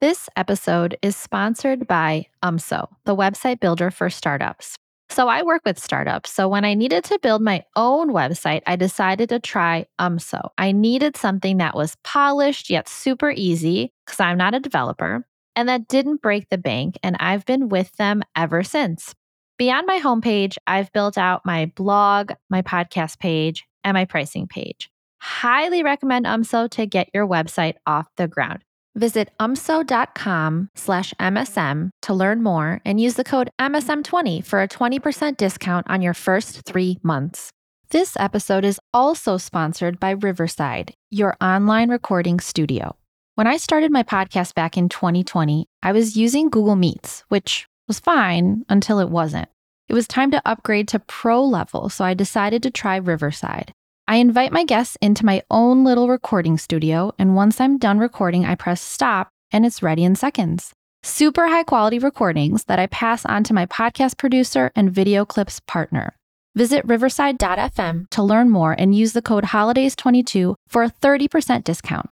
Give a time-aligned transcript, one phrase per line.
[0.00, 4.74] This episode is sponsored by UMSO, the website builder for startups.
[5.10, 6.30] So I work with startups.
[6.30, 10.52] So when I needed to build my own website, I decided to try UMSO.
[10.56, 15.68] I needed something that was polished yet super easy because I'm not a developer and
[15.68, 16.96] that didn't break the bank.
[17.02, 19.14] And I've been with them ever since.
[19.58, 24.88] Beyond my homepage, I've built out my blog, my podcast page, and my pricing page.
[25.18, 28.64] Highly recommend UMSO to get your website off the ground.
[28.94, 35.36] Visit umso.com slash MSM to learn more and use the code MSM20 for a 20%
[35.36, 37.50] discount on your first three months.
[37.90, 42.96] This episode is also sponsored by Riverside, your online recording studio.
[43.34, 47.98] When I started my podcast back in 2020, I was using Google Meets, which was
[47.98, 49.48] fine until it wasn't.
[49.88, 53.72] It was time to upgrade to pro level, so I decided to try Riverside.
[54.08, 58.44] I invite my guests into my own little recording studio, and once I'm done recording,
[58.44, 60.72] I press stop and it's ready in seconds.
[61.02, 65.60] Super high quality recordings that I pass on to my podcast producer and video clips
[65.60, 66.14] partner.
[66.54, 72.10] Visit riverside.fm to learn more and use the code HOLIDAYS22 for a 30% discount.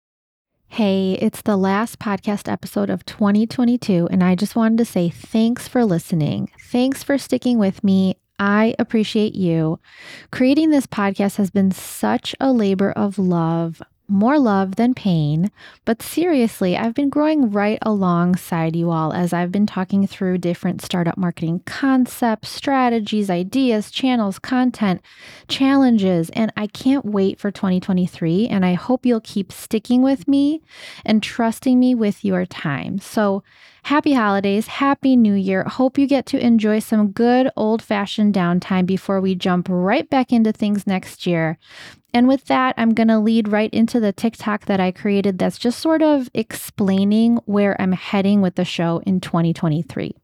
[0.69, 5.67] Hey, it's the last podcast episode of 2022, and I just wanted to say thanks
[5.67, 6.51] for listening.
[6.61, 8.17] Thanks for sticking with me.
[8.39, 9.79] I appreciate you.
[10.31, 15.51] Creating this podcast has been such a labor of love more love than pain.
[15.85, 20.81] But seriously, I've been growing right alongside you all as I've been talking through different
[20.81, 25.01] startup marketing concepts, strategies, ideas, channels, content,
[25.47, 28.47] challenges, and I can't wait for 2023.
[28.47, 30.61] And I hope you'll keep sticking with me
[31.05, 32.99] and trusting me with your time.
[32.99, 33.43] So,
[33.87, 35.63] Happy holidays, happy new year.
[35.63, 40.33] Hope you get to enjoy some good old fashioned downtime before we jump right back
[40.33, 41.57] into things next year.
[42.13, 45.57] And with that, I'm going to lead right into the TikTok that I created that's
[45.57, 50.15] just sort of explaining where I'm heading with the show in 2023.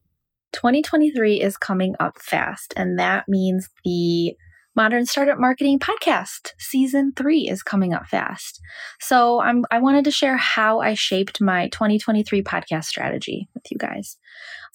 [0.54, 4.36] 2023 is coming up fast, and that means the
[4.76, 8.60] Modern Startup Marketing Podcast season 3 is coming up fast.
[9.00, 13.78] So, I'm I wanted to share how I shaped my 2023 podcast strategy with you
[13.78, 14.18] guys.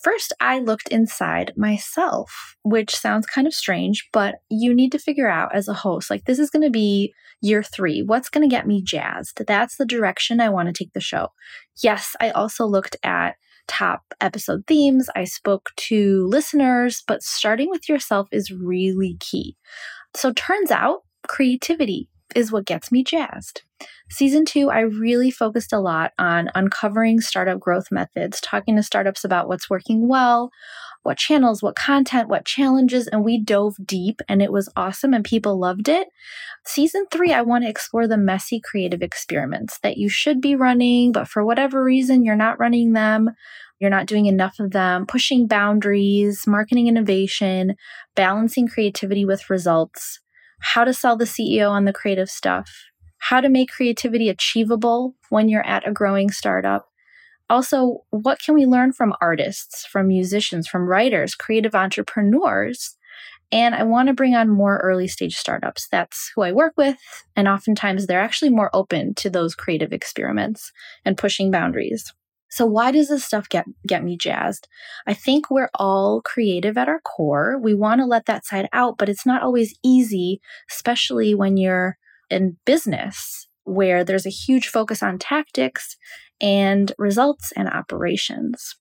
[0.00, 5.28] First, I looked inside myself, which sounds kind of strange, but you need to figure
[5.28, 8.02] out as a host like this is going to be year 3.
[8.02, 9.42] What's going to get me jazzed?
[9.48, 11.30] That's the direction I want to take the show.
[11.82, 13.34] Yes, I also looked at
[13.68, 15.08] top episode themes.
[15.14, 19.56] I spoke to listeners, but starting with yourself is really key.
[20.16, 23.62] So, turns out creativity is what gets me jazzed.
[24.10, 29.24] Season two, I really focused a lot on uncovering startup growth methods, talking to startups
[29.24, 30.50] about what's working well,
[31.02, 35.24] what channels, what content, what challenges, and we dove deep and it was awesome and
[35.24, 36.08] people loved it.
[36.64, 41.12] Season three, I want to explore the messy creative experiments that you should be running,
[41.12, 43.30] but for whatever reason, you're not running them.
[43.78, 47.76] You're not doing enough of them, pushing boundaries, marketing innovation,
[48.16, 50.18] balancing creativity with results,
[50.60, 52.70] how to sell the CEO on the creative stuff,
[53.18, 56.88] how to make creativity achievable when you're at a growing startup.
[57.50, 62.96] Also, what can we learn from artists, from musicians, from writers, creative entrepreneurs?
[63.50, 65.88] And I want to bring on more early stage startups.
[65.90, 66.98] That's who I work with.
[67.34, 70.70] And oftentimes they're actually more open to those creative experiments
[71.06, 72.12] and pushing boundaries.
[72.50, 74.68] So why does this stuff get get me jazzed?
[75.06, 77.58] I think we're all creative at our core.
[77.62, 81.98] We want to let that side out, but it's not always easy, especially when you're
[82.30, 85.96] in business where there's a huge focus on tactics
[86.40, 88.76] and results and operations.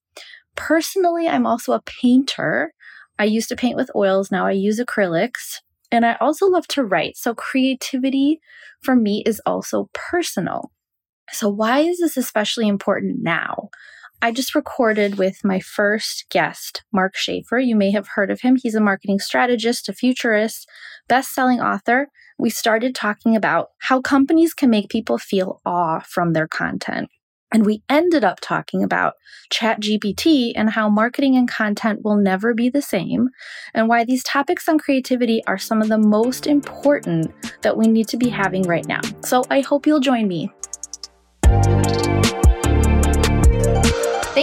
[0.56, 2.72] Personally, I'm also a painter.
[3.18, 5.56] I used to paint with oils, now I use acrylics.
[5.90, 7.16] And I also love to write.
[7.16, 8.40] So creativity
[8.82, 10.70] for me is also personal.
[11.32, 13.70] So, why is this especially important now?
[14.20, 17.58] I just recorded with my first guest, Mark Schaefer.
[17.58, 18.56] You may have heard of him.
[18.56, 20.68] He's a marketing strategist, a futurist,
[21.08, 22.08] best selling author.
[22.36, 27.08] We started talking about how companies can make people feel awe from their content.
[27.52, 29.14] And we ended up talking about
[29.52, 33.28] ChatGPT and how marketing and content will never be the same,
[33.72, 37.32] and why these topics on creativity are some of the most important
[37.62, 39.00] that we need to be having right now.
[39.24, 40.50] So I hope you'll join me.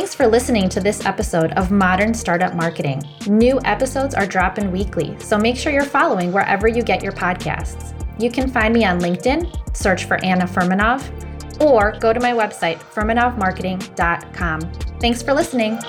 [0.05, 3.01] Thanks for listening to this episode of Modern Startup Marketing.
[3.25, 7.95] New episodes are dropping weekly, so make sure you're following wherever you get your podcasts.
[8.21, 11.09] You can find me on LinkedIn, search for Anna Furmanov,
[11.59, 14.61] or go to my website, furmanovmarketing.com.
[14.99, 15.79] Thanks for listening.